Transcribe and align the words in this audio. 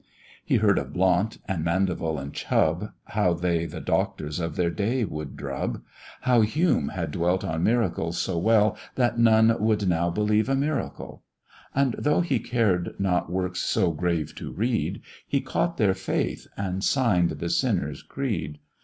He 0.43 0.55
heard 0.55 0.79
of 0.79 0.93
Blount, 0.93 1.37
and 1.47 1.63
Mandeville, 1.63 2.17
and 2.17 2.33
Chubb, 2.33 2.91
How 3.09 3.35
they 3.35 3.67
the 3.67 3.79
doctors 3.79 4.39
of 4.39 4.55
their 4.55 4.71
day 4.71 5.05
would 5.05 5.37
drub; 5.37 5.83
How 6.21 6.41
Hume 6.41 6.89
had 6.89 7.11
dwelt 7.11 7.43
on 7.43 7.63
Miracles 7.63 8.17
so 8.17 8.35
well, 8.39 8.75
That 8.95 9.19
none 9.19 9.55
would 9.63 9.87
now 9.87 10.09
believe 10.09 10.49
a 10.49 10.55
miracle; 10.55 11.21
And 11.75 11.93
though 11.99 12.21
he 12.21 12.39
cared 12.39 12.99
not 12.99 13.31
works 13.31 13.59
so 13.59 13.91
grave 13.91 14.33
to 14.37 14.51
read, 14.51 15.01
He 15.27 15.39
caught 15.39 15.77
their 15.77 15.93
faith, 15.93 16.47
and 16.57 16.83
sign'd 16.83 17.29
the 17.37 17.49
sinner's 17.51 18.01
creed. 18.01 18.57